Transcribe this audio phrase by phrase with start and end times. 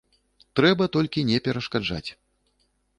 [0.59, 2.05] Трэба толькі не перашкаджаць.